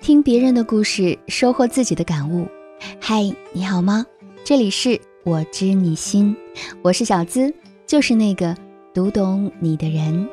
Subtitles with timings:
[0.00, 2.48] 听别人的故事，收获自己的感悟。
[2.98, 4.06] 嗨，你好吗？
[4.42, 6.34] 这里是我知你心，
[6.80, 7.52] 我是小资，
[7.86, 8.56] 就是那个
[8.94, 10.26] 读懂你的人。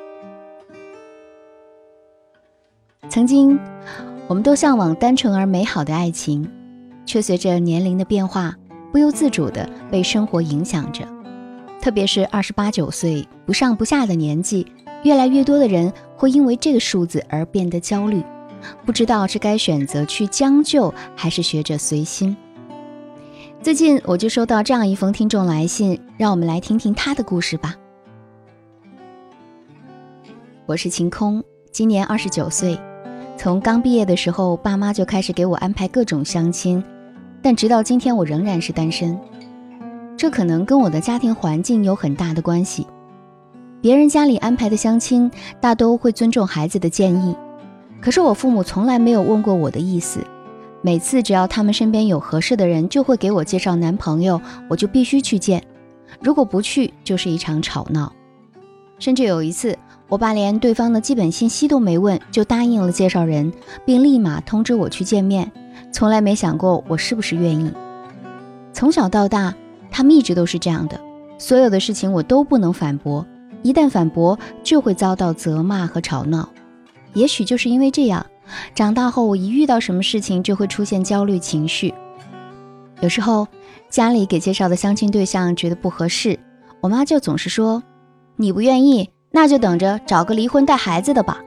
[3.10, 3.60] 曾经，
[4.30, 6.50] 我们都向往单纯而美好的爱情，
[7.06, 8.56] 却随着年龄的变化，
[8.94, 11.06] 不由自主的被生活影响着。
[11.82, 14.66] 特别是二十八九岁不上不下的年纪，
[15.04, 18.24] 越来越多的人会因为这个数字而变得焦虑。
[18.86, 22.36] 不知道是该选择去将就，还是学着随心。
[23.62, 27.76] 最近我就收到这样一封听众来信，让我们来听听他的故事吧。
[30.66, 32.80] 我是晴空，今年二十九岁。
[33.36, 36.84] 从刚毕业的时候，爸妈就开始给我安排各种相亲，
[37.42, 39.20] 但直到今天，我仍然是单身。
[40.18, 42.88] 这可能跟我的家庭环境有很大的关系。
[43.82, 45.30] 别人家里安排的相亲，
[45.62, 47.36] 大都会尊重孩子的建议。
[48.02, 50.20] 可是我父母从来没有问过我的意思，
[50.82, 54.40] 每次只要他们身边有合适的人，就会给我介绍男朋友，
[54.70, 55.64] 我就必须去见，
[56.22, 58.14] 如果不去就是一场吵闹。
[59.00, 63.52] 甚至有一次，我爸连对方的基本信息都没问，就答应了介绍人，
[63.86, 65.52] 并立马通知我去见面，
[65.92, 67.72] 从来没想过我是不是愿意。
[68.74, 69.54] 从小到大，
[69.92, 71.00] 他们一直都是这样的，
[71.38, 73.26] 所有的事情我都不能反驳，
[73.62, 76.50] 一旦反驳就会遭到责骂和吵闹。
[77.18, 78.24] 也许就是因为这样，
[78.76, 81.92] 长大后我一遇到什么事情就会出现焦虑情绪。
[83.02, 83.48] 有时候
[83.90, 86.40] 家里给介绍的相亲对象觉得不合适，
[86.80, 87.82] 我妈就总是说
[88.38, 91.42] ：“你不愿意，那就等着找个离婚带孩子的吧。”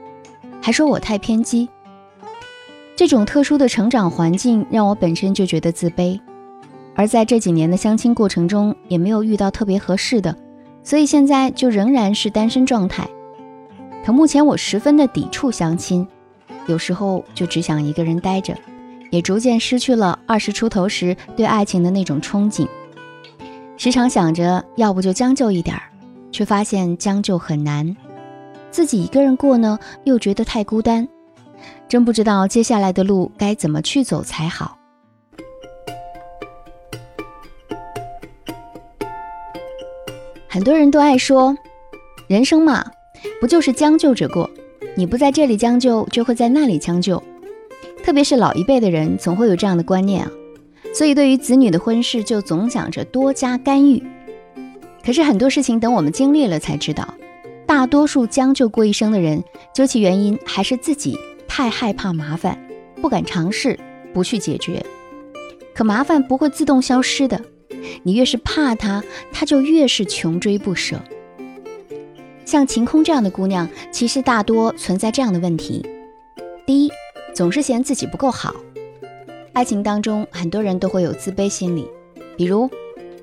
[0.61, 1.69] 还说我太偏激。
[2.95, 6.19] 这种特殊的成长环境让我本身就觉得自卑，
[6.95, 10.35] 而在这几年的相亲过程中也没有遇到特别合适的，
[10.83, 13.07] 所以现在就仍然是单身状态。
[14.03, 16.07] 可目前我十分的抵触相亲，
[16.67, 18.57] 有时候就只想一个人待着，
[19.11, 22.67] 也逐渐失去了二十出头时对爱情的那种憧憬。
[23.77, 25.83] 时常想着要不就将就一点儿，
[26.31, 27.95] 却发现将就很难。
[28.71, 31.07] 自己一个人过呢，又觉得太孤单，
[31.87, 34.77] 真不知道接下来的路该怎么去走才好。
[40.47, 41.55] 很多人都爱说，
[42.27, 42.83] 人生嘛。
[43.41, 44.47] 不就是将就着过？
[44.95, 47.21] 你不在这里将就，就会在那里将就。
[48.03, 50.31] 特别是老一辈的人，总会有这样的观念啊。
[50.93, 54.03] 所以对于子女的婚事，就总想着多加干预。
[55.03, 57.15] 可是很多事情，等我们经历了才知道，
[57.65, 59.43] 大多数将就过一生的人，
[59.73, 62.63] 究其原因，还是自己太害怕麻烦，
[63.01, 63.79] 不敢尝试，
[64.13, 64.85] 不去解决。
[65.73, 67.41] 可麻烦不会自动消失的，
[68.03, 71.01] 你越是怕它，它就越是穷追不舍。
[72.51, 75.85] 像晴空这样的姑娘，其实大多存在这样的问题：
[76.65, 76.91] 第一，
[77.33, 78.53] 总是嫌自己不够好。
[79.53, 81.87] 爱情当中，很多人都会有自卑心理，
[82.35, 82.69] 比如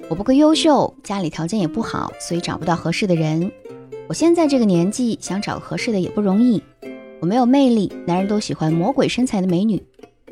[0.08, 3.52] 我不够优秀，家里条件也不好，所以找不到合适的人。
[4.08, 6.62] 我现在这个年纪，想找个合适的也不容易。
[7.20, 9.84] 我没有魅力，男人都喜欢魔鬼身材的美女，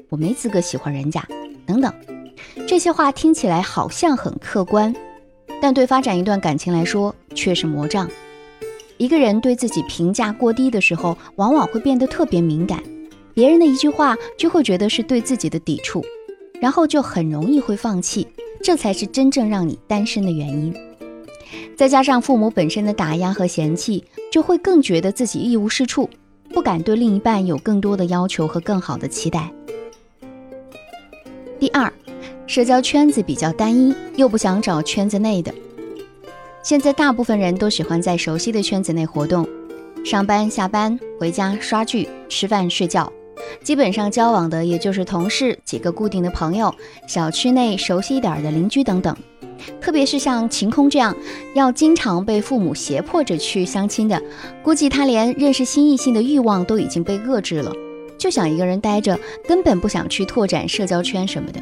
[0.08, 1.22] 我没资格喜欢人家。
[1.66, 1.92] 等等，
[2.66, 4.96] 这些话听起来好像很客观，
[5.60, 8.08] 但对发展一段感情来说却是魔障。
[8.98, 12.82] 一个人对自己评价过低的时候，往往会变得特别敏感，
[13.34, 16.02] 别人的一句话就会觉得是对自己的抵触，
[16.60, 18.26] 然后就很容易会放弃，
[18.62, 20.74] 这才是真正让你单身的原因。
[21.76, 24.02] 再加上父母本身的打压和嫌弃，
[24.32, 26.08] 就会更觉得自己一无是处，
[26.48, 29.52] 不敢对另一半有更多的要求和更好的期待。
[31.60, 31.92] 第二，
[32.46, 35.54] 社交圈子比较单一，又不想找圈子内的。
[36.66, 39.48] 现在大部分人都喜欢在熟悉的圈子内活动，
[40.04, 43.12] 上班、下班、回家、刷剧、吃饭、睡觉，
[43.62, 46.74] 基本上交往的也就是同事、几个固定的朋友、
[47.06, 49.16] 小区内熟悉一点的邻居等等。
[49.80, 51.14] 特别是像晴空这样
[51.54, 54.20] 要经常被父母胁迫着去相亲的，
[54.64, 57.72] 估计他连认识新异性的欲望都已经被遏制了，
[58.18, 61.60] 就想一个人待着，根本不想去拓展社交圈什么的。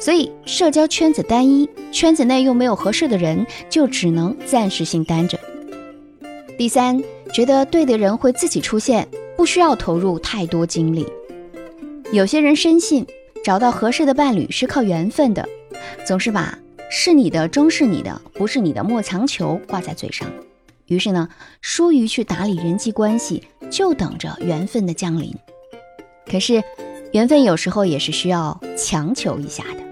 [0.00, 5.38] 所以，社交圈子单一，圈子内又没有合适的人，就只能暂时性单着。
[6.56, 7.02] 第三，
[7.32, 11.06] 觉得对的人会自己出现，不需要投入太多精力。
[12.12, 13.04] 有些人深信
[13.44, 15.46] 找到合适的伴侣是靠缘分的，
[16.06, 16.56] 总是把
[16.90, 20.28] “是你的终是你的，不是你的莫强求”挂在嘴上，
[20.86, 21.28] 于是呢，
[21.60, 25.34] 疏于去打理人际关系，就等着缘分的降临。
[26.30, 26.62] 可是，
[27.12, 29.87] 缘分有时候也是需要强求一下的。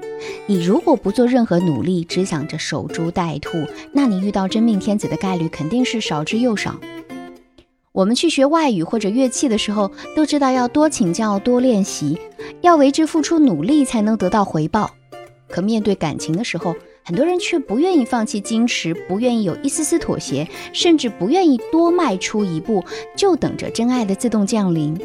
[0.46, 3.58] 你如果不做任何努力，只想着守株待兔，
[3.92, 6.78] 那你遇到真命天子的概率肯定是少之又少。
[7.92, 12.18] 我们去学外语或者乐器的时候，都知道要多请教、多练习，
[12.60, 14.90] 要为之付出努力才能得到回报。
[15.48, 22.84] 可面对感情的时候，很多人却不愿意放弃矜持，不愿意有一丝丝妥协，甚至不愿意多迈出一步，
[23.16, 25.00] 就等着真爱的自动降临。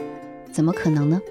[0.51, 1.21] 怎么可能呢？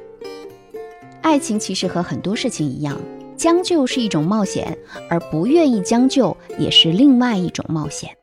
[1.20, 2.98] 爱情其实和很多事情一样，
[3.40, 4.76] 将就是一种冒险，
[5.08, 8.14] 而不愿意将就也是另外一种冒险。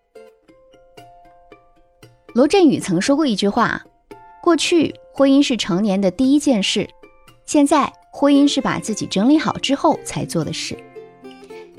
[2.36, 3.84] 罗振宇曾说过一句话
[4.44, 6.88] ：“过去婚姻是成年的第一件事，
[7.48, 10.78] 现在婚姻是把自己整理好之后才做的事。”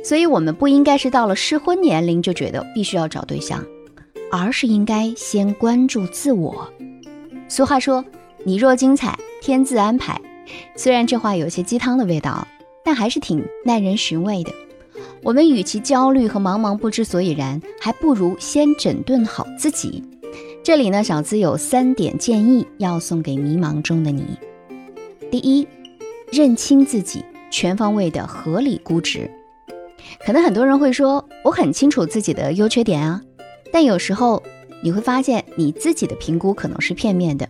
[0.02, 3.64] 所以，我们不应该是到了适婚年龄就觉得必须要找对象，
[4.32, 6.68] 而是应该先关注自我。
[7.46, 8.04] 俗话说
[8.42, 10.20] ：“你若精彩，天自安排。”
[10.74, 12.48] 虽然这话有些鸡汤的味道，
[12.88, 14.50] 但还是挺耐人寻味的。
[15.22, 20.02] 我们与其焦虑和茫茫不知所以然，还不如先整顿好自己。
[20.62, 24.24] 这里呢，小资有三点建议要送给迷茫中的你。
[25.30, 25.68] 第一，
[26.32, 29.30] 认清自己，全方位的合理估值。
[30.24, 33.20] 可能很多人会说，我很清楚自己的优缺点啊，
[33.70, 34.42] 但有时候
[34.82, 37.46] 你会发现，你自己的评估可能是片面的。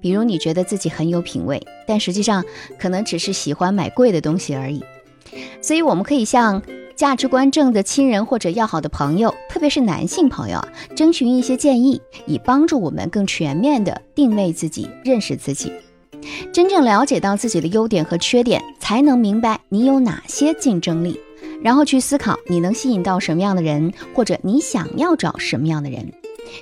[0.00, 2.44] 比如你觉得自己很有品味，但实际上
[2.78, 4.82] 可能只是喜欢买贵的东西而已。
[5.60, 6.62] 所以我们可以向。
[6.96, 15.72] 价值观正的亲人或者要好的朋友，特别是男性朋友啊，征询一些建议，以帮助我们更全面的定位自己、认识自己，
[16.52, 21.18] 真正了解到自己的优点和缺点，才能明白你有哪些竞争力，
[21.64, 26.12] 然后去思考你能吸引到什么样的人，或者你想要找什么样的人，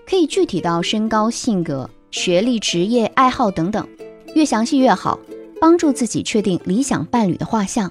[0.08, 3.88] 可以具体到身高、性格、学历、职业、爱好等等，
[4.34, 5.18] 越详细越好，
[5.60, 7.90] 帮助自己确定理想伴侣的画像。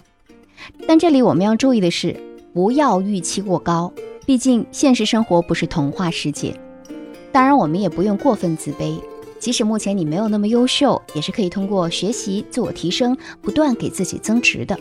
[0.87, 2.15] 但这里我们要注意的是。
[2.53, 3.93] 不要预期过高，
[4.25, 6.53] 毕竟现实生活不是童话世界。
[7.31, 8.99] 当然，我们也不用过分自卑。
[9.39, 14.77] 即使目前你没有那么优秀，也是可以通过学习、自我提升，不断给自己增值的。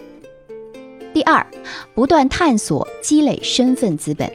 [1.14, 1.46] 第二，
[1.94, 4.28] 不断探索，积累身份资本。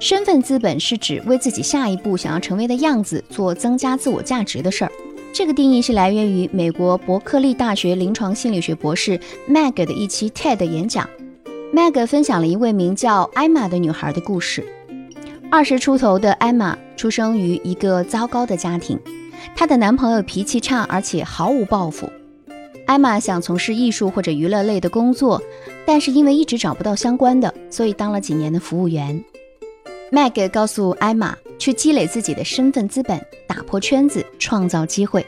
[0.00, 4.90] 身份资本是指为自己下一步想要成为的样子做增加自我价值的事儿。
[5.30, 11.06] 这个定义是来源于美国伯克利大学临床心理学博士 Meg 的一期 TED 演讲。
[11.74, 14.66] Meg 分享了一位名叫艾玛的女孩的故事。
[15.50, 18.98] 二十出头的艾玛出生于一个糟糕的家庭，
[19.54, 22.08] 她的男朋友脾气差，而且毫无抱负。
[22.86, 25.40] 艾玛想从事艺术或者娱乐类的工作，
[25.86, 29.22] 但是因为一直找不到相关的，所以当了几年的服务员。
[30.12, 35.24] Meg 告诉艾玛，去积累自己的身份资本，打破圈子，创造机会。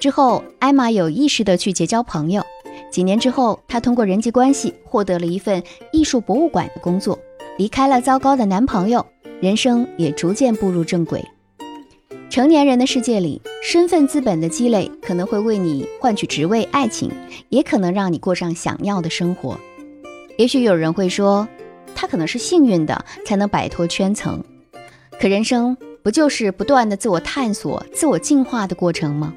[0.00, 2.42] 之后，艾玛有意识地去结交朋友。
[2.90, 5.62] 几年之后，她通过人际关系获得了一份
[5.92, 7.18] 艺术博物馆的工作，
[7.58, 9.04] 离开了糟糕的男朋友，
[9.42, 11.22] 人生也逐渐步入正轨。
[12.30, 17.10] 成年人的世界里，身份资本的积累可能会为你换取职位、爱情，
[17.50, 19.60] 也可能让你过上想要的生活。
[20.38, 21.46] 也许有人会说，
[22.02, 24.42] 他可能是幸运的，才能摆脱圈层。
[25.20, 29.32] 可人生不就是不断的自我探索、自我进化的过程吗？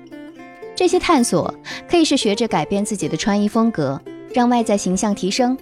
[0.75, 1.53] 这些探索
[1.87, 4.01] 可以是学着改变自己的穿衣风格，
[4.33, 5.55] 让外在形象提升；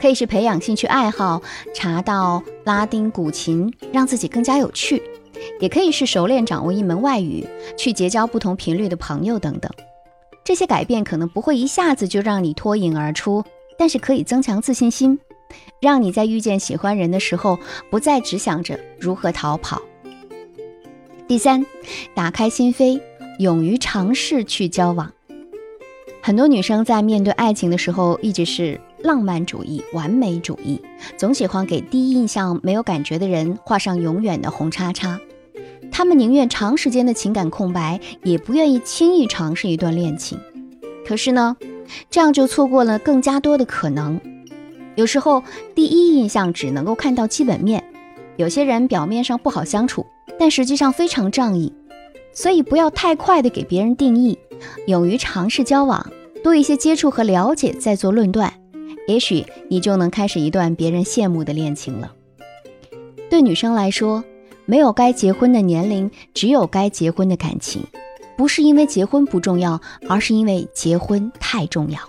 [0.00, 1.40] 可以是培养兴趣爱好，
[1.72, 5.00] 查到拉丁古琴，让自己更加有趣；
[5.60, 7.46] 也可以是熟练掌握一门外语，
[7.76, 9.70] 去结交不同频率的朋友等等。
[10.42, 13.44] 这些改变可能不会一下子就让你脱颖而出，
[13.78, 15.20] 但是可以增强自信心，
[15.80, 17.58] 让你在遇见喜欢人的时候，
[17.90, 19.82] 不再只想着如何逃跑。
[21.26, 21.64] 第三，
[22.14, 23.00] 打开心扉。
[23.38, 25.12] 勇于尝试去交往，
[26.20, 30.82] 很多女生在面对爱情的时候，一直是浪漫主义、完美主义，
[31.16, 35.20] 总喜欢给第一印象没有感觉的人画上永远的红叉叉。
[35.92, 40.36] 她们宁愿长时间的情感空白，也不愿意轻易尝试一段恋情。
[41.06, 41.56] 可是呢，
[42.10, 44.20] 这样就错过了更加多的可能。
[44.98, 45.44] 有时候，
[45.76, 47.84] 第一印象只能够看到基本面。
[48.36, 50.04] 有些人表面上不好相处，
[50.36, 51.72] 但实际上非常仗义。
[52.32, 54.36] 所以不要太快的给别人定义，
[54.88, 56.04] 勇于尝试交往，
[56.42, 58.52] 多一些接触和了解，再做论断，
[59.06, 62.12] 也许你就能开始一段别人羡慕的恋情了。
[63.30, 64.24] 对女生来说，
[64.66, 67.84] 没有该结婚的年龄，只有该结婚的感情。
[68.36, 72.00] 不是因为结婚不重要，而是因为结婚太重要。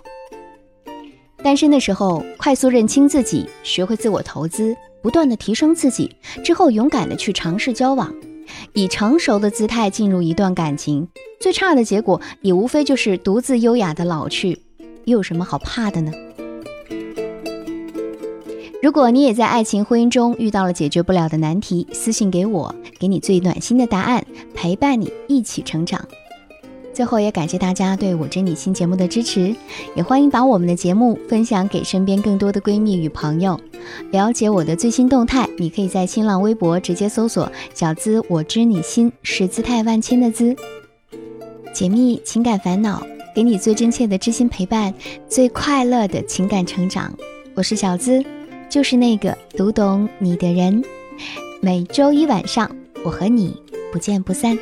[1.42, 8.12] 单身的时候，快速认清自己，学会自我投资，不断的提升自己，之后勇敢的去尝试交往。
[8.74, 11.08] 以成熟的姿态进入一段感情，
[11.40, 14.60] 最差的结果也无非就是独自优雅的老去，
[15.04, 16.12] 又有什么好怕的呢？
[18.82, 26.06] 如果你也在爱情婚姻中遇到了解决不了的难题，私信给我，给你最暖心的答案，陪伴你一起成长。
[27.00, 29.56] 最后也感谢大家对我知你心节目的支持，
[29.94, 33.58] 也欢迎把我们的节目分享给身边更多的闺蜜与朋友。
[34.10, 40.54] 了解我的最新动态，你可以在新浪微博直接搜索“小资我知你心”，是姿态万千的“资”，
[41.72, 43.02] 解密情感烦恼，
[43.34, 44.92] 给你最真切的知心陪伴，
[45.26, 47.10] 最快乐的情感成长。
[47.54, 48.22] 我是小资。
[48.68, 50.84] 就是那个读懂你的人，
[51.62, 52.70] 每周一晚上，
[53.02, 53.56] 我和你
[53.90, 54.58] 不见不散。